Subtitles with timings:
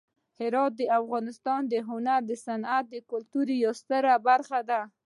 [0.39, 4.81] هرات د افغانستان د هنر، صنعت او کلتور یوه ستره برخه ده.